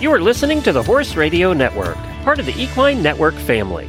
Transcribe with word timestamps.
You 0.00 0.10
are 0.14 0.20
listening 0.22 0.62
to 0.62 0.72
the 0.72 0.82
Horse 0.82 1.14
Radio 1.14 1.52
Network, 1.52 1.98
part 2.24 2.38
of 2.38 2.46
the 2.46 2.58
Equine 2.58 3.02
Network 3.02 3.34
family. 3.34 3.86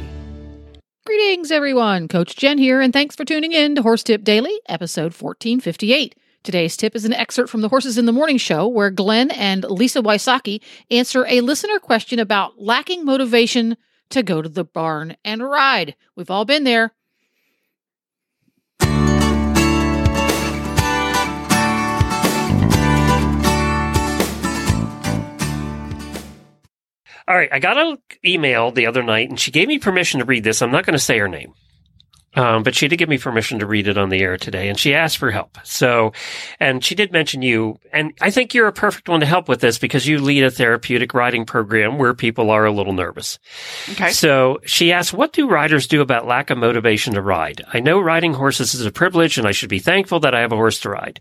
Greetings, 1.06 1.50
everyone. 1.50 2.06
Coach 2.06 2.36
Jen 2.36 2.58
here, 2.58 2.82
and 2.82 2.92
thanks 2.92 3.16
for 3.16 3.24
tuning 3.24 3.52
in 3.52 3.74
to 3.76 3.82
Horse 3.82 4.02
Tip 4.02 4.22
Daily, 4.22 4.52
episode 4.68 5.14
1458. 5.14 6.14
Today's 6.42 6.76
tip 6.76 6.94
is 6.94 7.06
an 7.06 7.14
excerpt 7.14 7.48
from 7.48 7.62
the 7.62 7.70
Horses 7.70 7.96
in 7.96 8.04
the 8.04 8.12
Morning 8.12 8.36
show 8.36 8.68
where 8.68 8.90
Glenn 8.90 9.30
and 9.30 9.64
Lisa 9.64 10.02
Wysocky 10.02 10.60
answer 10.90 11.24
a 11.26 11.40
listener 11.40 11.78
question 11.78 12.18
about 12.18 12.60
lacking 12.60 13.06
motivation 13.06 13.78
to 14.10 14.22
go 14.22 14.42
to 14.42 14.50
the 14.50 14.64
barn 14.64 15.16
and 15.24 15.42
ride. 15.42 15.96
We've 16.14 16.30
all 16.30 16.44
been 16.44 16.64
there. 16.64 16.92
All 27.28 27.36
right, 27.36 27.48
I 27.52 27.58
got 27.58 27.78
an 27.78 27.98
email 28.24 28.72
the 28.72 28.86
other 28.86 29.02
night 29.02 29.28
and 29.28 29.38
she 29.38 29.50
gave 29.50 29.68
me 29.68 29.78
permission 29.78 30.20
to 30.20 30.26
read 30.26 30.44
this. 30.44 30.60
I'm 30.60 30.72
not 30.72 30.84
going 30.84 30.94
to 30.94 30.98
say 30.98 31.18
her 31.18 31.28
name. 31.28 31.54
Um, 32.34 32.62
but 32.62 32.74
she 32.74 32.88
did 32.88 32.96
give 32.96 33.08
me 33.08 33.18
permission 33.18 33.58
to 33.58 33.66
read 33.66 33.88
it 33.88 33.98
on 33.98 34.08
the 34.08 34.20
air 34.20 34.38
today 34.38 34.68
and 34.68 34.78
she 34.78 34.94
asked 34.94 35.18
for 35.18 35.30
help. 35.30 35.58
So, 35.64 36.12
and 36.58 36.82
she 36.82 36.94
did 36.94 37.12
mention 37.12 37.42
you. 37.42 37.78
And 37.92 38.14
I 38.20 38.30
think 38.30 38.54
you're 38.54 38.68
a 38.68 38.72
perfect 38.72 39.08
one 39.08 39.20
to 39.20 39.26
help 39.26 39.48
with 39.48 39.60
this 39.60 39.78
because 39.78 40.06
you 40.06 40.18
lead 40.18 40.44
a 40.44 40.50
therapeutic 40.50 41.12
riding 41.12 41.44
program 41.44 41.98
where 41.98 42.14
people 42.14 42.50
are 42.50 42.64
a 42.64 42.72
little 42.72 42.94
nervous. 42.94 43.38
Okay. 43.90 44.10
So 44.10 44.60
she 44.64 44.92
asked, 44.92 45.12
what 45.12 45.32
do 45.32 45.48
riders 45.48 45.86
do 45.86 46.00
about 46.00 46.26
lack 46.26 46.48
of 46.48 46.56
motivation 46.56 47.14
to 47.14 47.22
ride? 47.22 47.62
I 47.72 47.80
know 47.80 48.00
riding 48.00 48.32
horses 48.32 48.74
is 48.74 48.86
a 48.86 48.92
privilege 48.92 49.36
and 49.36 49.46
I 49.46 49.52
should 49.52 49.68
be 49.68 49.78
thankful 49.78 50.20
that 50.20 50.34
I 50.34 50.40
have 50.40 50.52
a 50.52 50.56
horse 50.56 50.80
to 50.80 50.90
ride. 50.90 51.20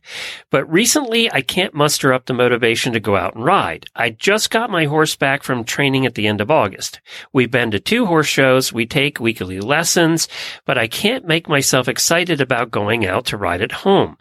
But 0.49 0.71
recently 0.71 1.31
I 1.31 1.41
can't 1.41 1.73
muster 1.73 2.13
up 2.13 2.25
the 2.25 2.33
motivation 2.33 2.93
to 2.93 2.99
go 3.01 3.17
out 3.17 3.35
and 3.35 3.43
ride. 3.43 3.85
I 3.95 4.11
just 4.11 4.49
got 4.49 4.69
my 4.69 4.85
horse 4.85 5.15
back 5.17 5.43
from 5.43 5.65
training 5.65 6.05
at 6.05 6.15
the 6.15 6.27
end 6.27 6.39
of 6.39 6.49
August. 6.49 7.01
We've 7.33 7.51
been 7.51 7.71
to 7.71 7.79
two 7.79 8.05
horse 8.05 8.27
shows. 8.27 8.71
We 8.71 8.85
take 8.85 9.19
weekly 9.19 9.59
lessons, 9.59 10.29
but 10.65 10.77
I 10.77 10.87
can't 11.01 11.25
make 11.25 11.49
myself 11.49 11.87
excited 11.87 12.41
about 12.41 12.69
going 12.69 13.07
out 13.07 13.25
to 13.25 13.35
ride 13.35 13.63
at 13.63 13.71
home. 13.71 14.15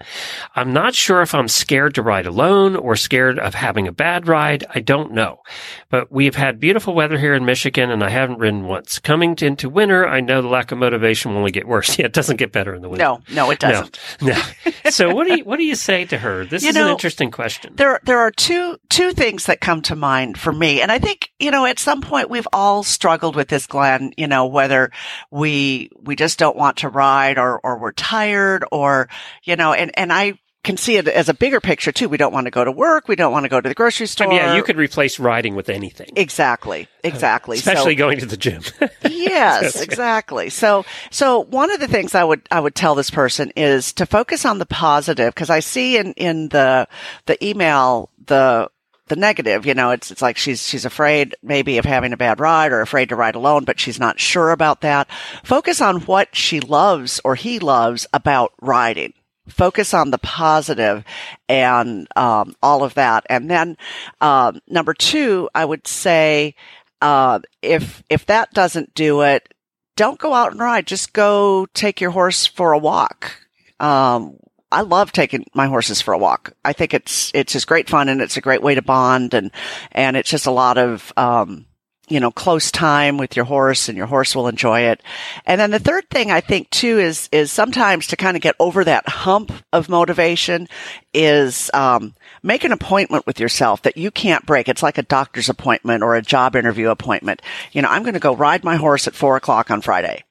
I'm 0.56 0.72
not 0.72 0.94
sure 0.94 1.20
if 1.20 1.34
I'm 1.34 1.46
scared 1.46 1.94
to 1.96 2.02
ride 2.02 2.24
alone 2.24 2.74
or 2.74 2.96
scared 2.96 3.38
of 3.38 3.52
having 3.52 3.86
a 3.86 3.92
bad 3.92 4.26
ride. 4.26 4.64
I 4.74 4.80
don't 4.80 5.12
know. 5.12 5.42
But 5.90 6.10
we've 6.10 6.36
had 6.36 6.58
beautiful 6.58 6.94
weather 6.94 7.18
here 7.18 7.34
in 7.34 7.44
Michigan 7.44 7.90
and 7.90 8.02
I 8.02 8.08
haven't 8.08 8.38
ridden 8.38 8.64
once. 8.64 8.98
Coming 8.98 9.36
into 9.42 9.68
winter, 9.68 10.08
I 10.08 10.20
know 10.20 10.40
the 10.40 10.48
lack 10.48 10.72
of 10.72 10.78
motivation 10.78 11.32
will 11.32 11.38
only 11.40 11.50
get 11.50 11.68
worse. 11.68 11.90
Yeah, 12.00 12.06
it 12.06 12.14
doesn't 12.14 12.38
get 12.38 12.50
better 12.50 12.74
in 12.74 12.80
the 12.80 12.88
winter. 12.88 13.04
No, 13.04 13.20
no, 13.30 13.50
it 13.50 13.58
doesn't. 13.58 13.98
No. 14.22 14.28
no. 14.84 14.90
so 14.90 15.14
what 15.14 15.26
do 15.26 15.36
you 15.36 15.44
what 15.44 15.58
do 15.58 15.64
you 15.64 15.74
say 15.74 16.06
to 16.06 16.16
her? 16.16 16.46
This 16.46 16.62
You 16.62 16.70
is 16.70 16.76
an 16.76 16.88
interesting 16.88 17.30
question. 17.30 17.74
There, 17.76 18.00
there 18.04 18.20
are 18.20 18.30
two, 18.30 18.78
two 18.88 19.12
things 19.12 19.44
that 19.46 19.60
come 19.60 19.82
to 19.82 19.96
mind 19.96 20.38
for 20.38 20.50
me. 20.50 20.80
And 20.80 20.90
I 20.90 20.98
think, 20.98 21.30
you 21.38 21.50
know, 21.50 21.66
at 21.66 21.78
some 21.78 22.00
point 22.00 22.30
we've 22.30 22.48
all 22.54 22.84
struggled 22.84 23.36
with 23.36 23.48
this, 23.48 23.66
Glenn, 23.66 24.14
you 24.16 24.28
know, 24.28 24.46
whether 24.46 24.92
we, 25.30 25.90
we 26.00 26.16
just 26.16 26.38
don't 26.38 26.56
want 26.56 26.69
to 26.78 26.88
ride 26.88 27.38
or, 27.38 27.58
or 27.60 27.78
we're 27.78 27.92
tired 27.92 28.64
or, 28.70 29.08
you 29.44 29.56
know, 29.56 29.72
and, 29.72 29.90
and 29.98 30.12
I 30.12 30.38
can 30.62 30.76
see 30.76 30.96
it 30.96 31.08
as 31.08 31.30
a 31.30 31.34
bigger 31.34 31.58
picture 31.58 31.90
too. 31.90 32.06
We 32.08 32.18
don't 32.18 32.34
want 32.34 32.44
to 32.44 32.50
go 32.50 32.62
to 32.64 32.70
work. 32.70 33.08
We 33.08 33.16
don't 33.16 33.32
want 33.32 33.44
to 33.44 33.48
go 33.48 33.60
to 33.60 33.68
the 33.68 33.74
grocery 33.74 34.06
store. 34.06 34.26
And 34.26 34.36
yeah, 34.36 34.56
you 34.56 34.62
could 34.62 34.76
replace 34.76 35.18
riding 35.18 35.54
with 35.54 35.68
anything. 35.70 36.10
Exactly. 36.16 36.86
Exactly. 37.02 37.56
Especially 37.56 37.94
So- 37.94 37.98
going 37.98 38.18
to 38.18 38.26
the 38.26 38.36
gym. 38.36 38.60
yes, 39.08 39.80
exactly. 39.80 40.50
So, 40.50 40.84
so 41.10 41.40
one 41.44 41.70
of 41.70 41.80
the 41.80 41.88
things 41.88 42.14
I 42.14 42.22
would, 42.22 42.42
I 42.50 42.60
would 42.60 42.74
tell 42.74 42.94
this 42.94 43.08
person 43.08 43.52
is 43.56 43.94
to 43.94 44.04
focus 44.04 44.44
on 44.44 44.58
the 44.58 44.66
positive 44.66 45.32
because 45.34 45.48
I 45.48 45.60
see 45.60 45.96
in, 45.96 46.12
in 46.12 46.48
the, 46.50 46.86
the 47.24 47.42
email, 47.42 48.10
the, 48.26 48.68
the 49.10 49.16
negative, 49.16 49.66
you 49.66 49.74
know, 49.74 49.90
it's, 49.90 50.10
it's 50.10 50.22
like 50.22 50.38
she's, 50.38 50.66
she's 50.66 50.86
afraid 50.86 51.34
maybe 51.42 51.76
of 51.76 51.84
having 51.84 52.14
a 52.14 52.16
bad 52.16 52.40
ride 52.40 52.72
or 52.72 52.80
afraid 52.80 53.10
to 53.10 53.16
ride 53.16 53.34
alone, 53.34 53.64
but 53.64 53.78
she's 53.78 54.00
not 54.00 54.18
sure 54.18 54.50
about 54.50 54.80
that. 54.80 55.08
Focus 55.44 55.82
on 55.82 56.00
what 56.02 56.34
she 56.34 56.60
loves 56.60 57.20
or 57.24 57.34
he 57.34 57.58
loves 57.58 58.06
about 58.14 58.52
riding. 58.62 59.12
Focus 59.48 59.92
on 59.92 60.10
the 60.10 60.18
positive 60.18 61.04
and, 61.48 62.06
um, 62.16 62.54
all 62.62 62.84
of 62.84 62.94
that. 62.94 63.26
And 63.28 63.50
then, 63.50 63.76
um, 64.20 64.60
number 64.68 64.94
two, 64.94 65.50
I 65.54 65.64
would 65.64 65.86
say, 65.86 66.54
uh, 67.02 67.40
if, 67.60 68.02
if 68.08 68.24
that 68.26 68.52
doesn't 68.52 68.94
do 68.94 69.22
it, 69.22 69.52
don't 69.96 70.18
go 70.18 70.32
out 70.32 70.52
and 70.52 70.60
ride. 70.60 70.86
Just 70.86 71.12
go 71.12 71.66
take 71.74 72.00
your 72.00 72.12
horse 72.12 72.46
for 72.46 72.72
a 72.72 72.78
walk. 72.78 73.32
Um, 73.80 74.36
I 74.72 74.82
love 74.82 75.12
taking 75.12 75.46
my 75.54 75.66
horses 75.66 76.00
for 76.00 76.14
a 76.14 76.18
walk. 76.18 76.52
I 76.64 76.72
think 76.72 76.94
it's, 76.94 77.30
it's 77.34 77.52
just 77.52 77.66
great 77.66 77.88
fun 77.88 78.08
and 78.08 78.20
it's 78.20 78.36
a 78.36 78.40
great 78.40 78.62
way 78.62 78.74
to 78.74 78.82
bond 78.82 79.34
and, 79.34 79.50
and 79.92 80.16
it's 80.16 80.30
just 80.30 80.46
a 80.46 80.52
lot 80.52 80.78
of, 80.78 81.12
um, 81.16 81.66
you 82.08 82.18
know, 82.18 82.30
close 82.30 82.70
time 82.72 83.18
with 83.18 83.36
your 83.36 83.44
horse 83.44 83.88
and 83.88 83.96
your 83.96 84.06
horse 84.06 84.34
will 84.34 84.48
enjoy 84.48 84.80
it. 84.80 85.00
And 85.46 85.60
then 85.60 85.70
the 85.70 85.78
third 85.78 86.10
thing 86.10 86.30
I 86.30 86.40
think 86.40 86.68
too 86.70 86.98
is, 86.98 87.28
is 87.30 87.52
sometimes 87.52 88.08
to 88.08 88.16
kind 88.16 88.36
of 88.36 88.42
get 88.42 88.56
over 88.58 88.84
that 88.84 89.08
hump 89.08 89.52
of 89.72 89.88
motivation 89.88 90.68
is, 91.14 91.70
um, 91.72 92.14
make 92.42 92.64
an 92.64 92.72
appointment 92.72 93.26
with 93.26 93.38
yourself 93.38 93.82
that 93.82 93.96
you 93.96 94.10
can't 94.10 94.44
break. 94.44 94.68
It's 94.68 94.82
like 94.82 94.98
a 94.98 95.02
doctor's 95.02 95.48
appointment 95.48 96.02
or 96.02 96.16
a 96.16 96.22
job 96.22 96.56
interview 96.56 96.90
appointment. 96.90 97.42
You 97.72 97.82
know, 97.82 97.88
I'm 97.88 98.02
going 98.02 98.14
to 98.14 98.20
go 98.20 98.34
ride 98.34 98.64
my 98.64 98.76
horse 98.76 99.06
at 99.06 99.14
four 99.14 99.36
o'clock 99.36 99.70
on 99.70 99.80
Friday. 99.80 100.24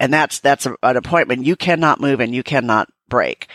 And 0.00 0.12
that's, 0.12 0.40
that's 0.40 0.66
a, 0.66 0.74
an 0.82 0.96
appointment 0.96 1.46
you 1.46 1.54
cannot 1.54 2.00
move 2.00 2.18
and 2.18 2.34
you 2.34 2.42
cannot 2.42 2.88
break. 3.14 3.46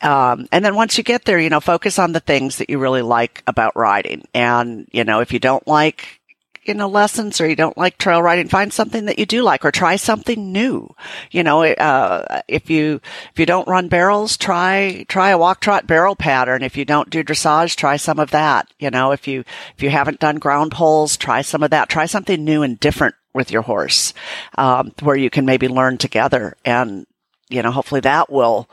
Um, 0.00 0.46
and 0.52 0.64
then 0.64 0.76
once 0.76 0.96
you 0.96 1.02
get 1.02 1.24
there, 1.24 1.40
you 1.40 1.50
know, 1.50 1.60
focus 1.60 1.98
on 1.98 2.12
the 2.12 2.20
things 2.20 2.58
that 2.58 2.70
you 2.70 2.78
really 2.78 3.02
like 3.02 3.42
about 3.48 3.74
riding. 3.74 4.22
And, 4.32 4.86
you 4.92 5.02
know, 5.02 5.18
if 5.18 5.32
you 5.32 5.40
don't 5.40 5.66
like, 5.66 6.20
you 6.62 6.74
know, 6.74 6.86
lessons 6.86 7.40
or 7.40 7.48
you 7.48 7.56
don't 7.56 7.76
like 7.76 7.98
trail 7.98 8.22
riding, 8.22 8.46
find 8.46 8.72
something 8.72 9.06
that 9.06 9.18
you 9.18 9.26
do 9.26 9.42
like 9.42 9.64
or 9.64 9.72
try 9.72 9.96
something 9.96 10.52
new. 10.52 10.94
You 11.32 11.42
know, 11.42 11.64
uh, 11.64 12.42
if 12.46 12.70
you, 12.70 13.00
if 13.32 13.40
you 13.40 13.46
don't 13.46 13.66
run 13.66 13.88
barrels, 13.88 14.36
try, 14.36 15.04
try 15.08 15.30
a 15.30 15.38
walk 15.38 15.60
trot 15.60 15.88
barrel 15.88 16.14
pattern. 16.14 16.62
If 16.62 16.76
you 16.76 16.84
don't 16.84 17.10
do 17.10 17.24
dressage, 17.24 17.74
try 17.74 17.96
some 17.96 18.20
of 18.20 18.30
that. 18.30 18.70
You 18.78 18.90
know, 18.90 19.10
if 19.10 19.26
you, 19.26 19.44
if 19.76 19.82
you 19.82 19.90
haven't 19.90 20.20
done 20.20 20.38
ground 20.38 20.70
poles, 20.70 21.16
try 21.16 21.42
some 21.42 21.64
of 21.64 21.70
that. 21.70 21.88
Try 21.88 22.06
something 22.06 22.44
new 22.44 22.62
and 22.62 22.78
different 22.78 23.16
with 23.34 23.50
your 23.50 23.62
horse, 23.62 24.14
um, 24.56 24.92
where 25.00 25.16
you 25.16 25.30
can 25.30 25.44
maybe 25.44 25.66
learn 25.66 25.98
together 25.98 26.54
and, 26.64 27.06
you 27.48 27.62
know, 27.62 27.70
hopefully 27.70 28.00
that 28.02 28.30
will, 28.30 28.68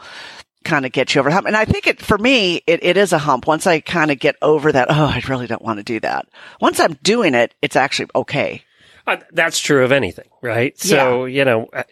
kind 0.63 0.85
of 0.85 0.91
get 0.91 1.13
you 1.13 1.19
over 1.19 1.29
the 1.29 1.35
hump. 1.35 1.45
And 1.45 1.55
I 1.55 1.63
think 1.63 1.85
it, 1.85 2.01
for 2.01 2.17
me, 2.17 2.63
it, 2.65 2.83
it 2.83 2.97
is 2.97 3.13
a 3.13 3.19
hump. 3.19 3.45
Once 3.45 3.67
I 3.67 3.79
kind 3.79 4.09
of 4.09 4.19
get 4.19 4.35
over 4.41 4.71
that, 4.71 4.87
oh, 4.89 5.05
I 5.05 5.21
really 5.27 5.45
don't 5.45 5.61
want 5.61 5.77
to 5.77 5.83
do 5.83 5.99
that. 5.99 6.27
Once 6.59 6.79
I'm 6.79 6.93
doing 7.03 7.35
it, 7.35 7.53
it's 7.61 7.75
actually 7.75 8.09
okay. 8.15 8.63
Uh, 9.05 9.17
that's 9.31 9.59
true 9.59 9.83
of 9.83 9.91
anything, 9.91 10.27
right? 10.41 10.75
So, 10.79 11.25
you 11.25 11.45
know, 11.45 11.69
uh, 11.71 11.83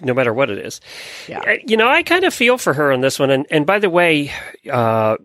no 0.00 0.14
matter 0.14 0.32
what 0.32 0.48
it 0.48 0.56
is. 0.56 0.80
Yeah. 1.28 1.40
Uh, 1.40 1.56
You 1.66 1.76
know, 1.76 1.88
I 1.88 2.02
kind 2.02 2.24
of 2.24 2.32
feel 2.32 2.56
for 2.56 2.72
her 2.72 2.90
on 2.90 3.02
this 3.02 3.18
one. 3.18 3.30
And, 3.30 3.46
and 3.50 3.66
by 3.66 3.78
the 3.78 3.90
way, 3.90 4.32
uh, 4.70 5.18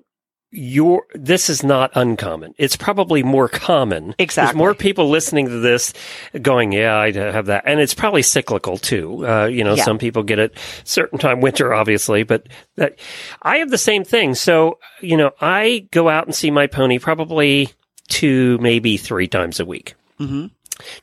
your 0.52 1.06
this 1.14 1.50
is 1.50 1.64
not 1.64 1.92
uncommon. 1.96 2.54
It's 2.58 2.76
probably 2.78 3.22
more 3.24 3.50
common. 3.50 4.08
There's 4.08 4.16
Exactly. 4.20 4.58
more 4.58 4.74
people 4.74 5.10
listening 5.10 5.48
to 5.48 5.60
this 5.60 5.94
going, 6.42 6.72
yeah, 6.72 6.98
I 6.98 7.12
have 7.12 7.48
that. 7.48 7.64
And 7.66 7.80
it's 7.80 7.94
probably 7.94 8.22
cyclical 8.22 8.78
too. 8.78 9.28
Uh, 9.28 9.46
you 9.46 9.64
know, 9.64 9.76
Yeah. 9.76 9.84
some 9.84 9.98
people 9.98 10.24
get 10.24 10.40
it 10.40 10.54
certain 10.86 11.20
time, 11.20 11.42
winter, 11.42 11.74
obviously, 11.74 12.24
but 12.24 12.48
that 12.76 12.98
I 13.42 13.58
have 13.58 13.70
the 13.72 13.78
same 13.78 14.04
thing. 14.06 14.36
So, 14.36 14.80
you 15.02 15.18
know, 15.18 15.32
I 15.42 15.88
go 15.92 16.08
out 16.10 16.26
and 16.26 16.34
see 16.36 16.50
my 16.52 16.68
pony 16.68 16.98
probably 16.98 17.70
two, 18.08 18.58
maybe 18.60 18.96
three 18.98 19.28
times 19.28 19.60
a 19.60 19.66
week. 19.66 19.96
Mhm. 20.20 20.52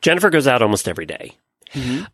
Jennifer 0.01 0.31
goes 0.31 0.47
out 0.47 0.63
almost 0.63 0.89
every 0.89 1.07
day. 1.07 1.33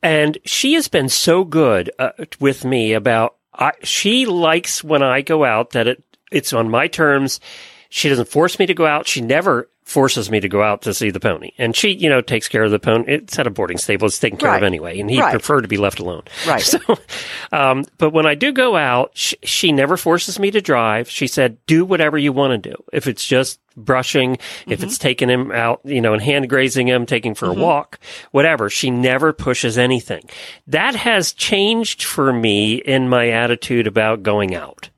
And 0.02 0.38
she 0.46 0.72
has 0.72 0.88
been 0.88 1.10
so 1.10 1.44
good 1.44 1.90
uh, 1.98 2.10
with 2.40 2.64
me 2.64 2.94
about, 2.94 3.36
I, 3.54 3.72
she 3.82 4.24
likes 4.24 4.82
when 4.82 5.02
I 5.02 5.20
go 5.20 5.44
out 5.44 5.70
that 5.72 5.86
it, 5.86 6.02
it's 6.30 6.52
on 6.52 6.68
my 6.70 6.86
terms. 6.88 7.40
She 7.88 8.08
doesn't 8.08 8.28
force 8.28 8.58
me 8.58 8.66
to 8.66 8.74
go 8.74 8.86
out. 8.86 9.08
She 9.08 9.20
never 9.20 9.68
forces 9.82 10.30
me 10.30 10.38
to 10.38 10.48
go 10.48 10.62
out 10.62 10.82
to 10.82 10.94
see 10.94 11.10
the 11.10 11.18
pony. 11.18 11.50
And 11.58 11.74
she, 11.74 11.88
you 11.90 12.08
know, 12.08 12.20
takes 12.20 12.46
care 12.46 12.62
of 12.62 12.70
the 12.70 12.78
pony. 12.78 13.04
It's 13.14 13.36
at 13.40 13.48
a 13.48 13.50
boarding 13.50 13.76
stable. 13.78 14.06
It's 14.06 14.20
taken 14.20 14.38
care 14.38 14.54
of 14.54 14.62
anyway. 14.62 15.00
And 15.00 15.10
he'd 15.10 15.18
Right. 15.18 15.32
prefer 15.32 15.60
to 15.60 15.66
be 15.66 15.76
left 15.78 15.98
alone. 15.98 16.22
Right. 16.46 16.62
So, 16.70 16.78
um, 17.50 17.84
but 17.98 18.10
when 18.10 18.24
I 18.26 18.36
do 18.36 18.52
go 18.52 18.76
out, 18.76 19.10
she, 19.14 19.36
she 19.42 19.72
never 19.72 19.96
forces 19.96 20.38
me 20.38 20.52
to 20.52 20.60
drive. 20.60 21.10
She 21.10 21.26
said, 21.26 21.58
do 21.66 21.84
whatever 21.84 22.16
you 22.16 22.32
want 22.32 22.62
to 22.62 22.70
do. 22.70 22.84
If 22.92 23.08
it's 23.08 23.26
just 23.26 23.58
brushing, 23.76 24.38
if 24.68 24.84
it's 24.84 24.96
taking 24.98 25.28
him 25.28 25.50
out, 25.50 25.80
you 25.84 26.00
know, 26.00 26.12
and 26.12 26.22
hand 26.22 26.48
grazing 26.48 26.86
him, 26.86 27.04
taking 27.06 27.34
for 27.34 27.46
a 27.46 27.52
walk, 27.54 27.98
whatever. 28.30 28.70
She 28.70 28.90
never 28.90 29.32
pushes 29.32 29.76
anything. 29.76 30.28
That 30.68 30.94
has 30.94 31.32
changed 31.32 32.04
for 32.04 32.32
me 32.32 32.74
in 32.76 33.08
my 33.08 33.30
attitude 33.30 33.88
about 33.88 34.22
going 34.22 34.54
out. 34.54 34.90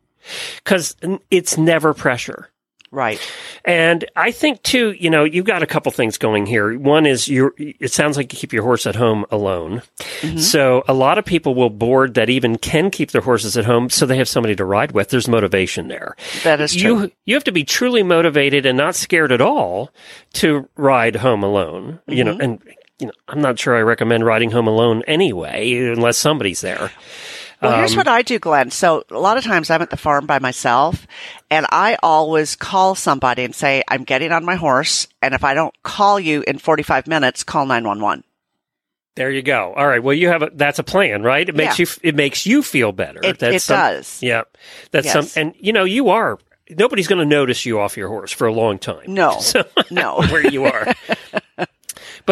Cause 0.64 0.96
it's 1.30 1.58
never 1.58 1.94
pressure. 1.94 2.48
Right. 2.92 3.18
And 3.64 4.04
I 4.14 4.32
think 4.32 4.62
too, 4.62 4.92
you 4.92 5.08
know, 5.08 5.24
you've 5.24 5.46
got 5.46 5.62
a 5.62 5.66
couple 5.66 5.90
things 5.92 6.18
going 6.18 6.44
here. 6.44 6.78
One 6.78 7.06
is 7.06 7.26
you 7.26 7.54
it 7.56 7.90
sounds 7.90 8.18
like 8.18 8.30
you 8.34 8.38
keep 8.38 8.52
your 8.52 8.64
horse 8.64 8.86
at 8.86 8.94
home 8.94 9.24
alone. 9.30 9.80
Mm-hmm. 10.20 10.36
So 10.36 10.84
a 10.86 10.92
lot 10.92 11.16
of 11.16 11.24
people 11.24 11.54
will 11.54 11.70
board 11.70 12.12
that 12.14 12.28
even 12.28 12.58
can 12.58 12.90
keep 12.90 13.12
their 13.12 13.22
horses 13.22 13.56
at 13.56 13.64
home 13.64 13.88
so 13.88 14.04
they 14.04 14.18
have 14.18 14.28
somebody 14.28 14.54
to 14.56 14.64
ride 14.66 14.92
with. 14.92 15.08
There's 15.08 15.26
motivation 15.26 15.88
there. 15.88 16.16
That 16.44 16.60
is 16.60 16.76
true. 16.76 17.00
You, 17.00 17.12
you 17.24 17.34
have 17.34 17.44
to 17.44 17.52
be 17.52 17.64
truly 17.64 18.02
motivated 18.02 18.66
and 18.66 18.76
not 18.76 18.94
scared 18.94 19.32
at 19.32 19.40
all 19.40 19.90
to 20.34 20.68
ride 20.76 21.16
home 21.16 21.42
alone, 21.42 21.92
mm-hmm. 21.92 22.12
you 22.12 22.24
know, 22.24 22.32
mm-hmm. 22.32 22.42
and 22.42 22.62
you 22.98 23.06
know, 23.06 23.12
I'm 23.26 23.40
not 23.40 23.58
sure 23.58 23.74
I 23.74 23.80
recommend 23.80 24.26
riding 24.26 24.50
home 24.50 24.68
alone 24.68 25.02
anyway, 25.06 25.76
unless 25.76 26.18
somebody's 26.18 26.60
there. 26.60 26.92
Well, 27.62 27.78
here's 27.78 27.92
um, 27.92 27.98
what 27.98 28.08
I 28.08 28.22
do, 28.22 28.38
Glenn. 28.38 28.70
So 28.70 29.04
a 29.10 29.18
lot 29.18 29.38
of 29.38 29.44
times 29.44 29.70
I'm 29.70 29.82
at 29.82 29.90
the 29.90 29.96
farm 29.96 30.26
by 30.26 30.40
myself 30.40 31.06
and 31.50 31.66
I 31.70 31.96
always 32.02 32.56
call 32.56 32.94
somebody 32.94 33.44
and 33.44 33.54
say, 33.54 33.82
I'm 33.88 34.04
getting 34.04 34.32
on 34.32 34.44
my 34.44 34.56
horse. 34.56 35.06
And 35.22 35.32
if 35.32 35.44
I 35.44 35.54
don't 35.54 35.74
call 35.82 36.18
you 36.18 36.42
in 36.46 36.58
45 36.58 37.06
minutes, 37.06 37.44
call 37.44 37.66
911. 37.66 38.24
There 39.14 39.30
you 39.30 39.42
go. 39.42 39.74
All 39.76 39.86
right. 39.86 40.02
Well, 40.02 40.14
you 40.14 40.28
have 40.28 40.42
a, 40.42 40.50
that's 40.54 40.78
a 40.78 40.82
plan, 40.82 41.22
right? 41.22 41.48
It 41.48 41.54
makes 41.54 41.78
yeah. 41.78 41.84
you, 41.84 42.08
it 42.10 42.14
makes 42.14 42.46
you 42.46 42.62
feel 42.62 42.92
better. 42.92 43.20
It, 43.22 43.38
that's 43.38 43.56
it 43.56 43.62
some, 43.62 43.76
does. 43.76 44.22
Yeah. 44.22 44.42
That's 44.90 45.06
yes. 45.06 45.32
some, 45.32 45.40
and 45.40 45.54
you 45.58 45.72
know, 45.72 45.84
you 45.84 46.08
are, 46.08 46.38
nobody's 46.70 47.06
going 47.06 47.18
to 47.18 47.26
notice 47.26 47.66
you 47.66 47.78
off 47.78 47.96
your 47.96 48.08
horse 48.08 48.32
for 48.32 48.46
a 48.46 48.52
long 48.52 48.78
time. 48.78 49.14
No. 49.14 49.38
So, 49.40 49.64
no. 49.90 50.22
where 50.30 50.46
you 50.46 50.64
are. 50.64 50.94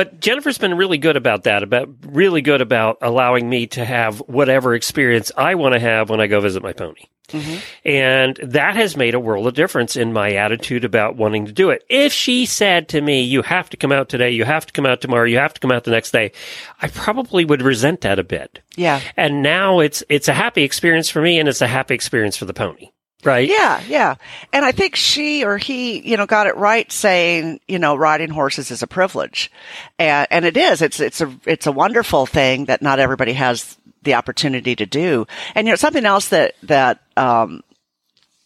But 0.01 0.19
Jennifer's 0.19 0.57
been 0.57 0.79
really 0.79 0.97
good 0.97 1.19
about 1.19 1.43
that, 1.43 1.63
about 1.63 1.91
really 2.07 2.41
good 2.41 2.63
about 2.63 2.97
allowing 3.03 3.51
me 3.51 3.67
to 3.67 3.85
have 3.85 4.21
whatever 4.21 4.75
experience 4.75 5.31
I 5.37 5.57
want 5.57 5.75
to 5.75 5.79
have 5.79 6.09
when 6.09 6.23
I 6.23 6.27
go 6.27 6.41
visit 6.41 6.63
my 6.63 6.73
pony. 6.73 7.03
Mm-hmm. 7.29 7.59
And 7.85 8.37
that 8.43 8.77
has 8.77 8.97
made 8.97 9.13
a 9.13 9.21
world 9.21 9.47
of 9.47 9.53
difference 9.53 9.97
in 9.97 10.15
my 10.15 10.33
attitude 10.37 10.87
about 10.87 11.17
wanting 11.17 11.45
to 11.45 11.53
do 11.53 11.69
it. 11.69 11.85
If 11.91 12.15
she 12.15 12.47
said 12.47 12.89
to 12.89 13.03
me, 13.03 13.21
you 13.21 13.43
have 13.43 13.69
to 13.69 13.77
come 13.77 13.93
out 13.93 14.09
today, 14.09 14.31
you 14.31 14.47
have 14.47 14.65
to 14.65 14.73
come 14.73 14.87
out 14.87 15.03
tomorrow, 15.03 15.27
you 15.27 15.37
have 15.37 15.53
to 15.53 15.61
come 15.61 15.71
out 15.71 15.85
the 15.85 15.91
next 15.91 16.13
day, 16.13 16.33
I 16.81 16.89
probably 16.89 17.45
would 17.45 17.61
resent 17.61 18.01
that 18.01 18.19
a 18.19 18.25
bit. 18.25 18.61
Yeah. 18.77 19.03
And 19.19 19.43
now 19.43 19.81
it's, 19.81 20.03
it's 20.09 20.29
a 20.29 20.33
happy 20.33 20.63
experience 20.63 21.11
for 21.11 21.21
me 21.21 21.39
and 21.39 21.47
it's 21.47 21.61
a 21.61 21.67
happy 21.67 21.95
experience 21.95 22.39
for 22.39 22.47
the 22.47 22.55
pony. 22.55 22.89
Right. 23.23 23.49
Yeah, 23.49 23.83
yeah. 23.87 24.15
And 24.53 24.65
I 24.65 24.73
think 24.73 24.97
she 24.97 25.45
or 25.45 25.59
he, 25.59 26.01
you 26.01 26.17
know, 26.17 26.27
got 26.27 26.47
it 26.47 26.57
right 26.57 26.91
saying, 26.91 27.61
you 27.69 27.79
know, 27.79 27.95
riding 27.95 28.31
horses 28.31 28.71
is 28.71 28.83
a 28.83 28.87
privilege. 28.87 29.51
And, 29.99 30.27
and 30.31 30.45
it 30.45 30.57
is. 30.57 30.81
It's, 30.81 31.01
it's 31.01 31.21
a, 31.21 31.35
it's 31.45 31.67
a 31.67 31.73
wonderful 31.73 32.25
thing 32.25 32.65
that 32.67 32.81
not 32.81 32.99
everybody 32.99 33.35
has 33.35 33.77
the 34.03 34.15
opportunity 34.15 34.75
to 34.75 34.87
do. 34.87 35.27
And, 35.55 35.67
you 35.67 35.73
know, 35.73 35.77
something 35.77 36.07
else 36.07 36.29
that, 36.29 36.55
that, 36.63 37.01
um, 37.17 37.63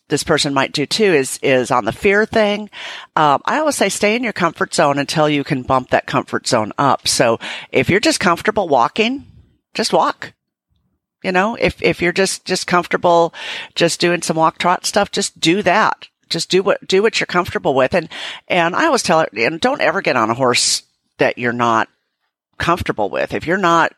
this 0.09 0.23
person 0.23 0.53
might 0.53 0.73
do 0.73 0.85
too 0.85 1.05
is 1.05 1.38
is 1.43 1.71
on 1.71 1.87
the 1.87 1.93
fear 1.93 2.26
thing. 2.26 2.69
Um, 3.17 3.41
I 3.47 3.59
always 3.59 3.75
say 3.75 3.88
stay 3.88 4.15
in 4.15 4.23
your 4.23 4.35
comfort 4.35 4.75
zone 4.75 4.99
until 4.99 5.29
you 5.29 5.44
can 5.44 5.62
bump 5.62 5.91
that 5.91 6.06
comfort 6.06 6.47
zone 6.47 6.73
up. 6.76 7.09
So 7.09 7.38
if 7.73 7.88
you're 7.88 8.00
just 8.00 8.21
comfortable 8.21 8.69
walking, 8.69 9.25
just 9.73 9.93
walk. 9.93 10.35
You 11.25 11.32
know, 11.32 11.56
if, 11.59 11.82
if 11.82 12.03
you're 12.03 12.12
just, 12.12 12.44
just 12.44 12.67
comfortable 12.67 13.32
just 13.75 13.99
doing 13.99 14.21
some 14.21 14.37
walk 14.37 14.59
trot 14.59 14.85
stuff, 14.85 15.11
just 15.11 15.41
do 15.41 15.62
that. 15.62 16.09
Just 16.29 16.50
do 16.50 16.62
what, 16.62 16.87
do 16.87 17.03
what 17.03 17.19
you're 17.19 17.26
comfortable 17.26 17.75
with. 17.75 17.94
And, 17.94 18.11
and 18.47 18.76
I 18.76 18.85
always 18.85 19.03
tell 19.03 19.21
it, 19.21 19.32
and 19.32 19.59
don't 19.59 19.81
ever 19.81 20.03
get 20.03 20.17
on 20.17 20.29
a 20.29 20.35
horse 20.35 20.82
that 21.17 21.38
you're 21.38 21.55
not 21.55 21.88
comfortable 22.59 23.09
with. 23.09 23.32
If 23.32 23.47
you're 23.47 23.56
not 23.56 23.94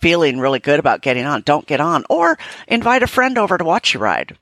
feeling 0.00 0.38
really 0.38 0.60
good 0.60 0.78
about 0.78 1.02
getting 1.02 1.26
on, 1.26 1.42
don't 1.42 1.66
get 1.66 1.80
on 1.80 2.04
or 2.08 2.38
invite 2.68 3.02
a 3.02 3.08
friend 3.08 3.38
over 3.38 3.58
to 3.58 3.64
watch 3.64 3.94
you 3.94 4.00
ride. 4.00 4.38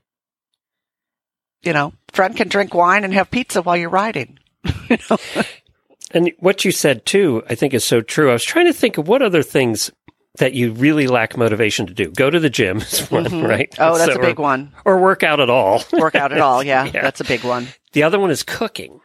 You 1.63 1.73
know, 1.73 1.95
friend 2.13 2.37
can 2.37 2.49
drink 2.49 2.75
wine 2.75 3.05
and 3.05 3.15
have 3.15 3.31
pizza 3.31 3.63
while 3.63 3.79
you're 3.79 3.89
riding. 3.89 4.39
you 4.91 4.99
know? 5.09 5.17
And 6.13 6.33
what 6.39 6.65
you 6.65 6.73
said 6.73 7.07
too, 7.07 7.45
I 7.49 7.55
think 7.55 7.73
is 7.73 7.85
so 7.85 8.01
true. 8.01 8.31
I 8.31 8.33
was 8.33 8.45
trying 8.45 8.67
to 8.67 8.73
think 8.73 8.99
of 8.99 9.07
what 9.07 9.23
other 9.23 9.43
things 9.43 9.91
that 10.39 10.55
you 10.55 10.73
really 10.73 11.07
lack 11.07 11.37
motivation 11.37 11.87
to 11.87 11.95
do. 11.95 12.11
Go 12.11 12.31
to 12.31 12.39
the 12.39 12.51
gym 12.51 12.77
is 12.81 13.11
one, 13.11 13.25
mm-hmm. 13.25 13.47
right? 13.47 13.75
Oh, 13.79 13.99
that's 13.99 14.13
so, 14.13 14.21
a 14.21 14.23
big 14.23 14.39
or, 14.39 14.43
one. 14.43 14.73
Or 14.85 14.99
work 14.99 15.23
out 15.23 15.41
at 15.41 15.51
all. 15.51 15.83
work 15.93 16.15
out 16.15 16.33
at 16.33 16.41
all, 16.41 16.63
yeah, 16.63 16.85
yeah. 16.85 17.03
That's 17.03 17.21
a 17.21 17.25
big 17.25 17.45
one. 17.45 17.69
The 17.93 18.03
other 18.03 18.19
one 18.19 18.31
is 18.31 18.43
cooking. 18.43 19.01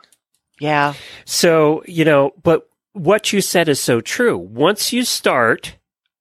Yeah. 0.59 0.93
So, 1.25 1.83
you 1.87 2.05
know, 2.05 2.33
but 2.43 2.69
what 2.93 3.33
you 3.33 3.41
said 3.41 3.67
is 3.67 3.81
so 3.81 3.99
true. 3.99 4.37
Once 4.37 4.93
you 4.93 5.03
start, 5.03 5.75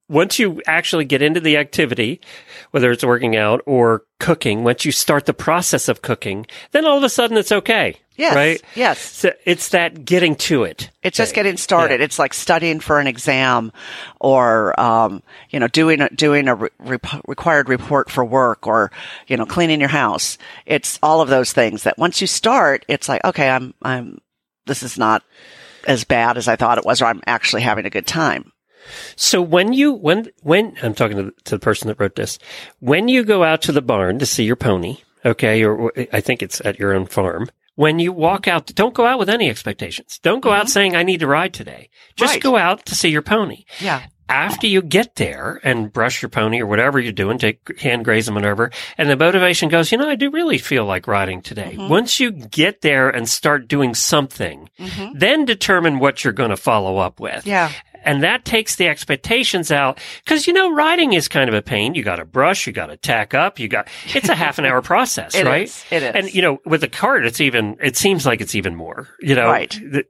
once 0.09 0.39
you 0.39 0.61
actually 0.67 1.05
get 1.05 1.23
into 1.23 1.41
the 1.41 1.57
activity, 1.57 2.21
whether 2.71 2.91
it's 2.91 3.05
working 3.05 3.37
out 3.37 3.63
or 3.65 4.03
cooking, 4.21 4.63
once 4.63 4.85
you 4.85 4.93
start 4.93 5.27
the 5.27 5.35
process 5.35 5.89
of 5.89 6.03
cooking, 6.03 6.47
then 6.73 6.85
all 6.85 6.99
of 6.99 7.03
a 7.03 7.09
sudden 7.09 7.37
it's 7.37 7.53
okay. 7.53 7.97
Yes. 8.17 8.35
Right? 8.37 8.63
Yes. 8.77 9.01
So 9.01 9.33
it's 9.45 9.71
that 9.71 10.05
getting 10.05 10.37
to 10.37 10.63
it. 10.63 10.91
It's 11.03 11.17
just 11.17 11.35
getting 11.35 11.57
started. 11.57 11.99
Yeah. 11.99 12.05
It's 12.05 12.19
like 12.19 12.33
studying 12.33 12.79
for 12.79 13.01
an 13.01 13.09
exam 13.09 13.73
or, 14.21 14.79
um, 14.79 15.23
you 15.51 15.59
know, 15.59 15.67
doing 15.67 16.01
a, 16.01 16.09
doing 16.11 16.47
a 16.47 16.55
re- 16.55 16.99
required 17.27 17.69
report 17.69 18.11
for 18.11 18.25
work 18.25 18.69
or, 18.69 18.93
you 19.27 19.37
know, 19.37 19.47
cleaning 19.47 19.81
your 19.81 19.89
house. 19.89 20.39
It's 20.65 20.99
all 21.03 21.23
of 21.23 21.29
those 21.29 21.53
things 21.53 21.83
that 21.85 21.99
once 21.99 22.21
you 22.21 22.29
start, 22.29 22.85
it's 22.89 23.09
like, 23.09 23.25
okay, 23.25 23.49
I'm, 23.49 23.75
I'm, 23.83 24.21
this 24.67 24.85
is 24.85 24.97
not 24.97 25.25
as 25.89 26.05
bad 26.05 26.37
as 26.39 26.47
I 26.47 26.55
thought 26.55 26.79
it 26.79 26.87
was, 26.87 27.03
or 27.03 27.07
I'm 27.07 27.23
actually 27.27 27.63
having 27.63 27.85
a 27.85 27.91
good 27.91 28.07
time. 28.07 28.53
So 29.17 29.41
when 29.43 29.73
you 29.73 29.93
when 29.93 30.31
when 30.43 30.77
I'm 30.83 30.95
talking 30.95 31.17
to 31.17 31.23
the, 31.25 31.31
to 31.45 31.57
the 31.57 31.61
person 31.61 31.89
that 31.89 32.01
wrote 32.01 32.17
this, 32.17 32.39
when 32.81 33.09
you 33.09 33.25
go 33.25 33.45
out 33.45 33.63
to 33.63 33.73
the 33.73 33.83
barn 33.83 34.19
to 34.19 34.27
see 34.27 34.45
your 34.45 34.57
pony, 34.57 34.99
okay, 35.25 35.65
or, 35.65 35.93
I 36.13 36.21
think 36.21 36.43
it's 36.43 36.61
at 36.65 36.79
your 36.79 36.95
own 36.95 37.07
farm. 37.07 37.49
When 37.77 37.99
you 37.99 38.13
walk 38.13 38.47
out, 38.47 38.67
don't 38.67 38.95
go 38.95 39.05
out 39.05 39.19
with 39.19 39.29
any 39.29 39.51
expectations. 39.51 40.21
Don't 40.23 40.41
go 40.41 40.51
mm-hmm. 40.51 40.61
out 40.61 40.69
saying 40.69 40.95
I 40.95 41.03
need 41.03 41.21
to 41.21 41.27
ride 41.27 41.53
today. 41.53 41.91
Just 42.15 42.35
right. 42.35 42.43
go 42.43 42.57
out 42.57 42.87
to 42.87 42.95
see 42.95 43.09
your 43.09 43.23
pony. 43.23 43.65
Yeah. 43.81 44.05
After 44.27 44.67
you 44.67 44.81
get 44.81 45.17
there 45.17 45.61
and 45.65 45.93
brush 45.93 46.23
your 46.23 46.31
pony 46.31 46.61
or 46.61 46.67
whatever 46.67 46.99
you're 46.99 47.13
doing, 47.13 47.37
take 47.37 47.79
hand 47.79 48.07
graze 48.07 48.25
them, 48.25 48.37
whatever, 48.37 48.71
and 48.97 49.11
the 49.11 49.17
motivation 49.17 49.69
goes, 49.69 49.93
you 49.93 49.99
know, 49.99 50.09
I 50.09 50.15
do 50.15 50.31
really 50.31 50.57
feel 50.57 50.87
like 50.87 51.07
riding 51.07 51.43
today. 51.43 51.73
Mm-hmm. 51.73 51.91
Once 51.91 52.19
you 52.21 52.31
get 52.31 52.81
there 52.81 53.11
and 53.11 53.29
start 53.29 53.69
doing 53.69 53.95
something, 53.95 54.71
mm-hmm. 54.79 55.19
then 55.19 55.45
determine 55.45 55.99
what 55.99 56.25
you're 56.25 56.33
going 56.33 56.51
to 56.51 56.57
follow 56.57 56.97
up 56.97 57.21
with. 57.21 57.47
Yeah. 57.47 57.71
And 58.05 58.23
that 58.23 58.45
takes 58.45 58.77
the 58.77 58.89
expectations 58.89 59.71
out. 59.73 59.99
Cause 60.27 60.47
you 60.47 60.53
know, 60.53 60.73
riding 60.73 61.13
is 61.13 61.29
kind 61.29 61.49
of 61.49 61.55
a 61.55 61.63
pain. 61.63 61.95
You 61.95 62.03
got 62.03 62.17
to 62.17 62.25
brush, 62.25 62.67
you 62.67 62.73
got 62.73 62.87
to 62.87 62.97
tack 62.97 63.35
up, 63.35 63.59
you 63.59 63.69
got, 63.69 63.89
it's 64.15 64.29
a 64.29 64.35
half 64.35 64.59
an 64.59 64.65
hour 64.65 64.83
process, 64.83 65.35
it 65.35 65.45
right? 65.45 65.65
Is. 65.65 65.85
It 65.91 66.03
is. 66.03 66.15
And 66.15 66.35
you 66.35 66.43
know, 66.43 66.61
with 66.65 66.83
a 66.85 66.89
cart, 66.89 67.27
it's 67.27 67.41
even, 67.41 67.77
it 67.83 67.97
seems 67.97 68.27
like 68.27 68.41
it's 68.41 68.55
even 68.55 68.75
more, 68.75 69.09
you 69.21 69.35
know, 69.35 69.47
right. 69.47 69.71
The, 69.71 70.05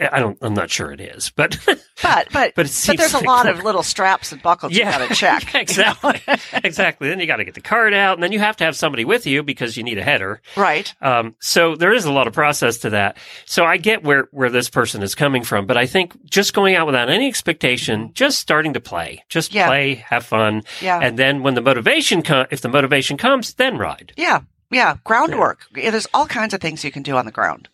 I 0.00 0.18
don't. 0.18 0.36
I'm 0.42 0.54
not 0.54 0.70
sure 0.70 0.90
it 0.90 1.00
is, 1.00 1.30
but 1.30 1.56
but 1.66 1.78
but 2.02 2.28
but, 2.32 2.52
but 2.54 2.66
there's 2.66 3.14
like 3.14 3.22
a 3.22 3.26
lot 3.26 3.48
of 3.48 3.62
little 3.62 3.82
straps 3.82 4.32
and 4.32 4.42
buckles 4.42 4.72
yeah, 4.72 4.92
you 4.92 4.98
got 4.98 5.08
to 5.08 5.14
check. 5.14 5.54
exactly, 5.60 6.20
exactly. 6.52 7.08
Then 7.08 7.20
you 7.20 7.26
got 7.26 7.36
to 7.36 7.44
get 7.44 7.54
the 7.54 7.60
card 7.60 7.94
out, 7.94 8.14
and 8.14 8.22
then 8.22 8.32
you 8.32 8.40
have 8.40 8.56
to 8.56 8.64
have 8.64 8.76
somebody 8.76 9.04
with 9.04 9.26
you 9.26 9.42
because 9.42 9.76
you 9.76 9.84
need 9.84 9.98
a 9.98 10.02
header, 10.02 10.40
right? 10.56 10.92
Um, 11.00 11.36
so 11.40 11.76
there 11.76 11.92
is 11.92 12.04
a 12.04 12.12
lot 12.12 12.26
of 12.26 12.32
process 12.32 12.78
to 12.78 12.90
that. 12.90 13.18
So 13.46 13.64
I 13.64 13.76
get 13.76 14.02
where 14.02 14.28
where 14.32 14.50
this 14.50 14.68
person 14.68 15.02
is 15.02 15.14
coming 15.14 15.44
from, 15.44 15.66
but 15.66 15.76
I 15.76 15.86
think 15.86 16.24
just 16.24 16.54
going 16.54 16.74
out 16.74 16.86
without 16.86 17.08
any 17.08 17.28
expectation, 17.28 18.10
just 18.14 18.40
starting 18.40 18.72
to 18.72 18.80
play, 18.80 19.24
just 19.28 19.54
yeah. 19.54 19.68
play, 19.68 19.94
have 19.94 20.26
fun, 20.26 20.62
yeah. 20.80 20.98
and 21.00 21.16
then 21.16 21.42
when 21.42 21.54
the 21.54 21.62
motivation 21.62 22.22
comes, 22.22 22.48
if 22.50 22.62
the 22.62 22.68
motivation 22.68 23.16
comes, 23.16 23.54
then 23.54 23.78
ride. 23.78 24.12
Yeah, 24.16 24.40
yeah. 24.72 24.96
Groundwork. 25.04 25.66
Yeah. 25.74 25.90
There's 25.90 26.08
all 26.12 26.26
kinds 26.26 26.52
of 26.52 26.60
things 26.60 26.82
you 26.82 26.90
can 26.90 27.04
do 27.04 27.16
on 27.16 27.26
the 27.26 27.32
ground. 27.32 27.68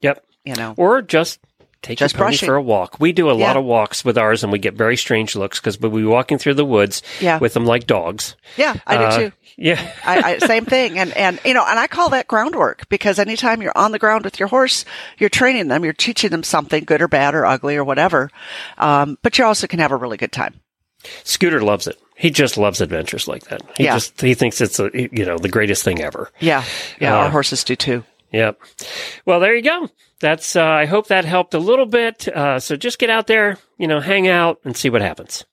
Yep. 0.00 0.24
You 0.44 0.54
know, 0.54 0.74
or 0.78 1.02
just 1.02 1.38
Take 1.82 1.98
Just 1.98 2.12
your 2.14 2.18
pony 2.18 2.32
brushing. 2.32 2.46
for 2.46 2.56
a 2.56 2.62
walk. 2.62 3.00
We 3.00 3.12
do 3.12 3.30
a 3.30 3.36
Yeah. 3.36 3.46
lot 3.46 3.56
of 3.56 3.64
walks 3.64 4.04
with 4.04 4.18
ours, 4.18 4.42
and 4.42 4.52
we 4.52 4.58
get 4.58 4.74
very 4.74 4.96
strange 4.98 5.34
looks 5.34 5.58
because 5.58 5.80
we'll 5.80 5.90
be 5.90 6.04
walking 6.04 6.36
through 6.36 6.54
the 6.54 6.64
woods 6.64 7.02
Yeah. 7.20 7.38
with 7.38 7.54
them 7.54 7.64
like 7.64 7.86
dogs. 7.86 8.36
yeah, 8.58 8.74
I 8.86 8.96
Uh, 8.96 9.16
do 9.18 9.24
too. 9.30 9.32
Yeah, 9.56 9.80
I, 10.04 10.22
I, 10.34 10.38
same 10.38 10.64
thing. 10.66 10.98
And, 10.98 11.14
and, 11.16 11.38
you 11.44 11.54
know, 11.54 11.64
and 11.66 11.78
I 11.78 11.86
call 11.86 12.10
that 12.10 12.26
groundwork 12.28 12.88
because 12.90 13.18
anytime 13.18 13.60
you're 13.62 13.76
on 13.76 13.92
the 13.92 13.98
ground 13.98 14.24
with 14.24 14.38
your 14.38 14.48
horse, 14.48 14.84
you're 15.18 15.28
training 15.30 15.68
them, 15.68 15.84
you're 15.84 15.92
teaching 15.92 16.30
them 16.30 16.42
something 16.42 16.84
good 16.84 17.00
or 17.02 17.08
bad 17.08 17.34
or 17.34 17.44
ugly 17.46 17.76
or 17.76 17.84
whatever. 17.84 18.30
Um, 18.78 19.16
but 19.22 19.38
you 19.38 19.44
also 19.44 19.66
can 19.66 19.78
have 19.80 19.92
a 19.92 19.96
really 19.96 20.16
good 20.18 20.32
time. 20.32 20.60
Scooter 21.24 21.62
loves 21.62 21.86
it. 21.86 21.98
He 22.14 22.30
just 22.30 22.58
loves 22.58 22.80
adventures 22.82 23.26
like 23.26 23.44
that. 23.44 23.62
He 23.78 23.84
Yeah. 23.84 23.94
just 23.94 24.20
he 24.20 24.34
thinks 24.34 24.60
it's 24.60 24.78
a 24.78 24.90
you 24.94 25.24
know 25.24 25.38
the 25.38 25.48
greatest 25.48 25.82
thing 25.82 26.02
ever. 26.02 26.30
Yeah. 26.40 26.62
Yeah. 26.98 27.14
Uh, 27.16 27.22
our 27.24 27.30
horses 27.30 27.64
do 27.64 27.74
too. 27.74 28.04
Yep. 28.32 28.58
Well, 29.24 29.40
there 29.40 29.54
you 29.54 29.62
go. 29.62 29.88
That's 30.20 30.54
uh, 30.56 30.62
I 30.64 30.84
hope 30.86 31.06
that 31.08 31.24
helped 31.24 31.54
a 31.54 31.58
little 31.58 31.86
bit. 31.86 32.28
Uh, 32.28 32.58
so 32.60 32.76
just 32.76 32.98
get 32.98 33.08
out 33.10 33.26
there, 33.26 33.56
you 33.78 33.86
know, 33.86 34.00
hang 34.00 34.28
out 34.28 34.58
and 34.64 34.76
see 34.76 34.90
what 34.90 35.00
happens. 35.02 35.44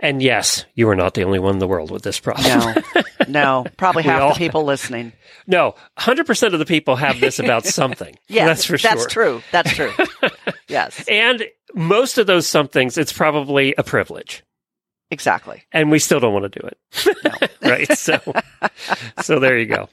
And 0.00 0.20
yes, 0.20 0.64
you 0.74 0.88
are 0.88 0.96
not 0.96 1.14
the 1.14 1.22
only 1.24 1.38
one 1.38 1.54
in 1.54 1.58
the 1.60 1.68
world 1.68 1.90
with 1.92 2.02
this 2.02 2.18
problem. 2.18 2.46
No, 2.46 3.02
no, 3.28 3.66
probably 3.76 4.02
half 4.02 4.20
all- 4.22 4.28
the 4.32 4.38
people 4.38 4.64
listening. 4.64 5.12
No, 5.46 5.74
100% 5.98 6.52
of 6.52 6.58
the 6.60 6.64
people 6.64 6.96
have 6.96 7.18
this 7.20 7.38
about 7.40 7.64
something. 7.66 8.16
Yeah, 8.28 8.46
That's 8.46 8.64
for 8.64 8.78
sure. 8.78 8.90
That's 8.94 9.06
true. 9.12 9.42
That's 9.52 9.72
true. 9.74 9.92
yes, 10.68 11.04
And 11.08 11.44
most 11.74 12.16
of 12.18 12.26
those 12.26 12.46
somethings, 12.46 12.96
it's 12.96 13.12
probably 13.12 13.74
a 13.76 13.82
privilege. 13.82 14.42
exactly. 15.10 15.64
And 15.72 15.90
we 15.90 15.98
still 15.98 16.18
don't 16.20 16.32
want 16.32 16.52
to 16.52 16.60
do 16.60 16.66
it. 16.68 17.50
right. 17.62 17.92
So, 17.98 18.20
so 19.22 19.38
there 19.40 19.58
you 19.58 19.66
go. 19.66 19.88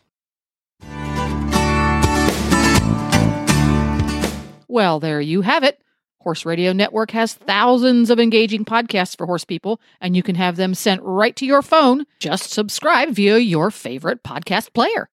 Well, 4.69 4.99
there 4.99 5.19
you 5.19 5.41
have 5.41 5.63
it. 5.63 5.81
Horse 6.21 6.45
Radio 6.45 6.73
Network 6.73 7.11
has 7.11 7.33
thousands 7.33 8.11
of 8.11 8.19
engaging 8.19 8.65
podcasts 8.65 9.17
for 9.17 9.25
horse 9.25 9.43
people, 9.45 9.81
and 9.99 10.15
you 10.15 10.21
can 10.21 10.35
have 10.35 10.57
them 10.57 10.75
sent 10.75 11.01
right 11.01 11.35
to 11.37 11.45
your 11.45 11.63
phone. 11.63 12.05
Just 12.19 12.51
subscribe 12.51 13.09
via 13.09 13.39
your 13.39 13.71
favorite 13.71 14.21
podcast 14.21 14.71
player. 14.73 15.09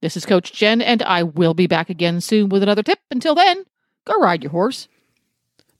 This 0.00 0.16
is 0.16 0.24
Coach 0.24 0.52
Jen, 0.52 0.80
and 0.80 1.02
I 1.02 1.24
will 1.24 1.54
be 1.54 1.66
back 1.66 1.90
again 1.90 2.20
soon 2.20 2.48
with 2.48 2.62
another 2.62 2.84
tip. 2.84 3.00
Until 3.10 3.34
then, 3.34 3.64
go 4.04 4.14
ride 4.20 4.44
your 4.44 4.52
horse. 4.52 4.86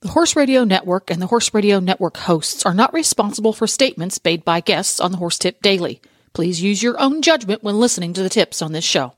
The 0.01 0.09
Horse 0.09 0.35
Radio 0.35 0.65
Network 0.65 1.09
and 1.09 1.21
the 1.21 1.27
Horse 1.27 1.53
Radio 1.53 1.79
Network 1.79 2.17
hosts 2.17 2.65
are 2.65 2.73
not 2.73 2.93
responsible 2.93 3.53
for 3.53 3.65
statements 3.65 4.19
made 4.25 4.43
by 4.43 4.59
guests 4.59 4.99
on 4.99 5.11
the 5.11 5.17
Horse 5.17 5.37
Tip 5.37 5.61
Daily. 5.61 6.01
Please 6.33 6.61
use 6.61 6.83
your 6.83 6.99
own 6.99 7.21
judgment 7.21 7.63
when 7.63 7.79
listening 7.79 8.13
to 8.13 8.23
the 8.23 8.29
tips 8.29 8.61
on 8.61 8.73
this 8.73 8.83
show. 8.83 9.13